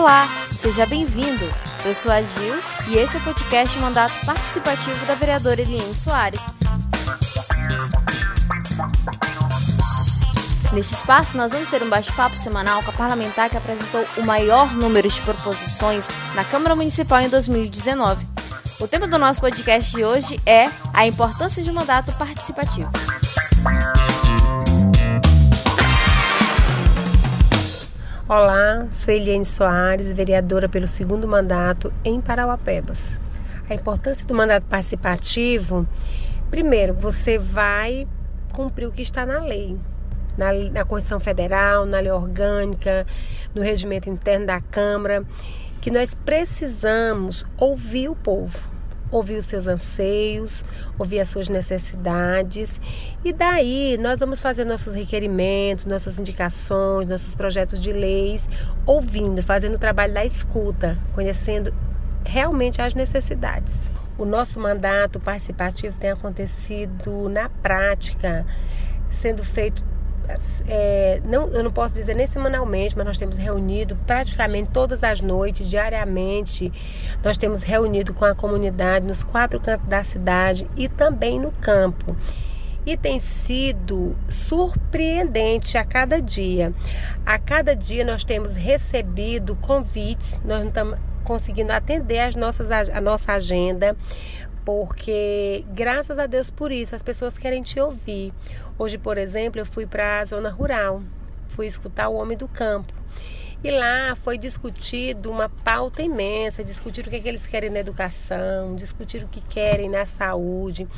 [0.00, 0.26] Olá,
[0.56, 1.44] seja bem-vindo.
[1.84, 2.54] Eu sou a Gil
[2.88, 6.40] e esse é o podcast Mandato Participativo da vereadora Eliane Soares.
[10.72, 14.72] Neste espaço, nós vamos ter um bate-papo semanal com a parlamentar que apresentou o maior
[14.72, 18.26] número de proposições na Câmara Municipal em 2019.
[18.80, 22.90] O tema do nosso podcast de hoje é a importância de um mandato participativo.
[28.32, 33.20] Olá, sou Eliane Soares, vereadora pelo segundo mandato em Parauapebas.
[33.68, 35.84] A importância do mandato participativo,
[36.48, 38.06] primeiro, você vai
[38.52, 39.76] cumprir o que está na lei,
[40.38, 43.04] na, na Constituição Federal, na lei orgânica,
[43.52, 45.24] no regimento interno da Câmara,
[45.80, 48.70] que nós precisamos ouvir o povo
[49.10, 50.64] ouvir os seus anseios,
[50.98, 52.80] ouvir as suas necessidades
[53.24, 58.48] e daí nós vamos fazer nossos requerimentos, nossas indicações, nossos projetos de leis,
[58.86, 61.72] ouvindo, fazendo o trabalho da escuta, conhecendo
[62.24, 63.90] realmente as necessidades.
[64.16, 68.46] O nosso mandato participativo tem acontecido na prática,
[69.08, 69.82] sendo feito
[70.68, 75.20] é, não, eu não posso dizer nem semanalmente, mas nós temos reunido praticamente todas as
[75.20, 76.72] noites, diariamente.
[77.22, 82.16] Nós temos reunido com a comunidade nos quatro cantos da cidade e também no campo.
[82.86, 86.72] E tem sido surpreendente a cada dia.
[87.26, 93.00] A cada dia nós temos recebido convites, nós não estamos conseguindo atender as nossas, a
[93.00, 93.96] nossa agenda
[94.64, 98.32] porque graças a Deus por isso as pessoas querem te ouvir.
[98.78, 101.02] Hoje, por exemplo, eu fui para a zona rural,
[101.48, 102.92] fui escutar o homem do campo.
[103.62, 107.80] E lá foi discutido uma pauta imensa, discutir o que, é que eles querem na
[107.80, 110.88] educação, discutir o que querem na saúde.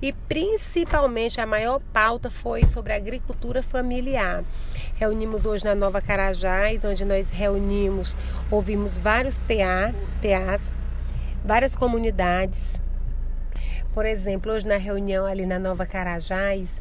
[0.00, 4.42] E principalmente a maior pauta foi sobre agricultura familiar.
[4.94, 8.16] Reunimos hoje na Nova Carajás, onde nós reunimos,
[8.50, 10.72] ouvimos vários PA, PAs,
[11.44, 12.80] várias comunidades.
[13.92, 16.80] Por exemplo, hoje na reunião ali na Nova Carajás,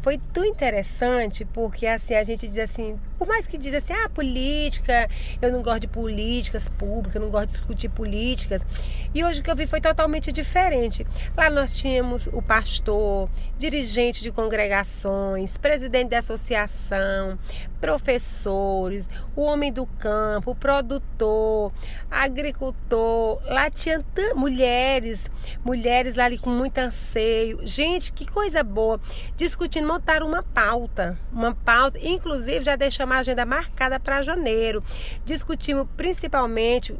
[0.00, 4.08] foi tão interessante porque assim a gente diz assim, por mais que diz assim, ah,
[4.08, 5.08] política,
[5.40, 8.66] eu não gosto de políticas públicas, eu não gosto de discutir políticas.
[9.14, 11.06] E hoje o que eu vi foi totalmente diferente.
[11.36, 17.38] Lá nós tínhamos o pastor, dirigente de congregações, presidente de associação,
[17.80, 21.72] professores, o homem do campo, o produtor,
[22.10, 23.40] agricultor.
[23.44, 25.30] Lá tinha mulheres,
[25.64, 27.60] mulheres lá ali com muito anseio.
[27.64, 29.00] Gente, que coisa boa.
[29.36, 34.82] Discutindo, montar uma pauta, uma pauta, inclusive já deixamos uma agenda marcada para janeiro.
[35.24, 36.94] Discutimos principalmente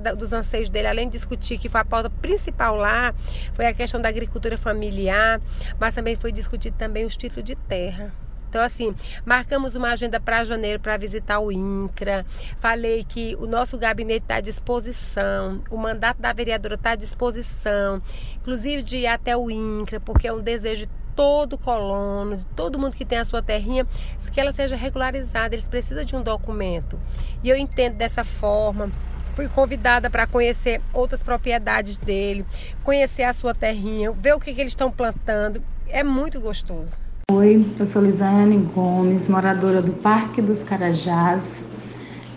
[0.00, 3.14] da, dos anseios dele, além de discutir que foi a pauta principal lá,
[3.52, 5.40] foi a questão da agricultura familiar,
[5.78, 8.12] mas também foi discutido também os títulos de terra.
[8.48, 8.94] Então, assim,
[9.24, 12.24] marcamos uma agenda para janeiro para visitar o INCRA.
[12.58, 18.00] Falei que o nosso gabinete está à disposição, o mandato da vereadora está à disposição,
[18.36, 22.94] inclusive de ir até o INCRA, porque é um desejo todo colono, de todo mundo
[22.94, 23.86] que tem a sua terrinha,
[24.30, 25.54] que ela seja regularizada.
[25.54, 26.98] Eles precisam de um documento.
[27.42, 28.90] E eu entendo dessa forma.
[29.34, 32.46] Fui convidada para conhecer outras propriedades dele,
[32.82, 35.62] conhecer a sua terrinha, ver o que, que eles estão plantando.
[35.88, 36.96] É muito gostoso.
[37.30, 41.64] Oi, eu sou Lisane Gomes, moradora do Parque dos Carajás.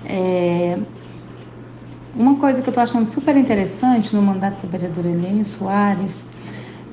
[0.05, 0.77] É...
[2.15, 6.25] Uma coisa que eu estou achando super interessante no mandato da vereadora Helene Soares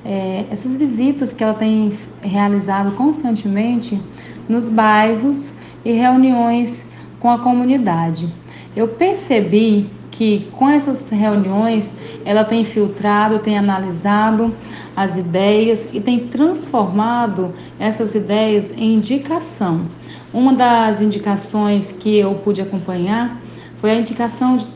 [0.07, 1.91] é, essas visitas que ela tem
[2.21, 4.01] realizado constantemente
[4.47, 5.51] nos bairros
[5.83, 6.87] e reuniões
[7.19, 8.33] com a comunidade.
[8.73, 11.91] Eu percebi que com essas reuniões
[12.23, 14.55] ela tem filtrado, tem analisado
[14.95, 19.87] as ideias e tem transformado essas ideias em indicação.
[20.33, 23.41] Uma das indicações que eu pude acompanhar
[23.79, 24.67] foi a indicação de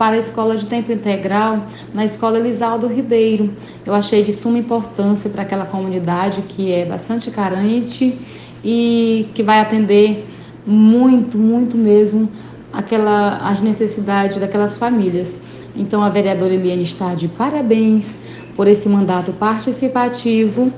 [0.00, 3.52] para a escola de tempo integral na escola Elisaldo Ribeiro.
[3.84, 8.18] Eu achei de suma importância para aquela comunidade que é bastante carente
[8.64, 10.26] e que vai atender
[10.66, 12.30] muito, muito mesmo
[12.72, 15.38] aquela, as necessidades daquelas famílias.
[15.76, 18.18] Então, a vereadora Eliane está de parabéns
[18.56, 20.72] por esse mandato participativo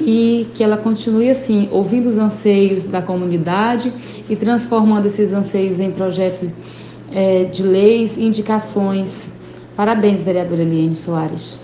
[0.00, 3.92] e que ela continue assim, ouvindo os anseios da comunidade
[4.28, 6.50] e transformando esses anseios em projetos
[7.12, 9.30] é, de leis e indicações.
[9.76, 11.60] Parabéns, vereadora Eliane Soares.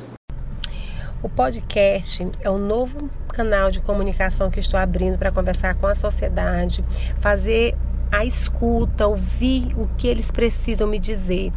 [1.22, 5.94] O podcast é um novo canal de comunicação que estou abrindo para conversar com a
[5.94, 6.84] sociedade,
[7.20, 7.76] fazer
[8.10, 11.52] a escuta, ouvir o que eles precisam me dizer.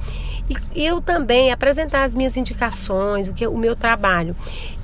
[0.75, 4.35] E eu também apresentar as minhas indicações, o que o meu trabalho.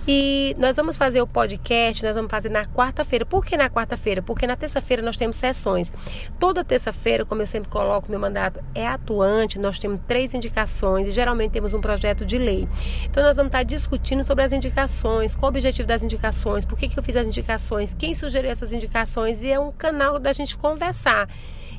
[0.07, 3.25] E nós vamos fazer o podcast, nós vamos fazer na quarta-feira.
[3.25, 4.21] Por que na quarta-feira?
[4.21, 5.91] Porque na terça-feira nós temos sessões.
[6.39, 11.11] Toda terça-feira, como eu sempre coloco, meu mandato é atuante, nós temos três indicações e
[11.11, 12.67] geralmente temos um projeto de lei.
[13.05, 16.87] Então nós vamos estar discutindo sobre as indicações, qual o objetivo das indicações, por que,
[16.87, 20.57] que eu fiz as indicações, quem sugeriu essas indicações, e é um canal da gente
[20.57, 21.29] conversar.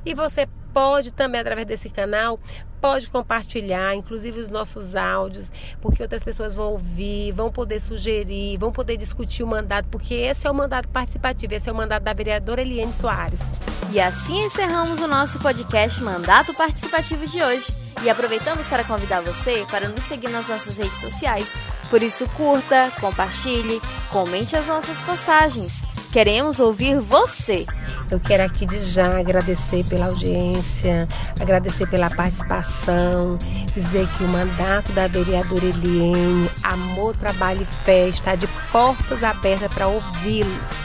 [0.04, 2.38] E você pode também, através desse canal,
[2.80, 8.72] pode compartilhar, inclusive os nossos áudios, porque outras pessoas vão ouvir, vão poder sugerir, vão
[8.72, 12.12] poder discutir o mandato, porque esse é o mandato participativo, esse é o mandato da
[12.12, 13.58] vereadora Eliane Soares.
[13.92, 17.74] E assim encerramos o nosso podcast Mandato Participativo de hoje.
[18.02, 21.54] E aproveitamos para convidar você para nos seguir nas nossas redes sociais.
[21.90, 23.78] Por isso, curta, compartilhe,
[24.10, 25.82] comente as nossas postagens.
[26.12, 27.64] Queremos ouvir você.
[28.10, 31.08] Eu quero aqui de já agradecer pela audiência,
[31.40, 33.38] agradecer pela participação,
[33.74, 39.72] dizer que o mandato da vereadora Eliene, Amor, Trabalho e Fé, está de portas abertas
[39.72, 40.82] para ouvi-los.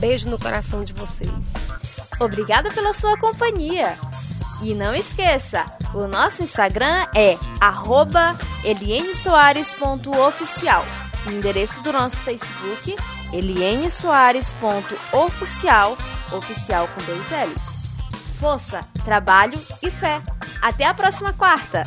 [0.00, 1.54] Beijo no coração de vocês.
[2.18, 3.96] Obrigada pela sua companhia.
[4.62, 5.64] E não esqueça,
[5.94, 7.38] o nosso Instagram é
[8.64, 10.84] elienesoares.oficial.
[11.24, 12.96] O endereço do nosso Facebook,
[13.32, 15.96] elienesoares.oficial,
[16.32, 17.76] oficial com dois L's.
[18.38, 20.22] Força, trabalho e fé.
[20.62, 21.82] Até a próxima quarta!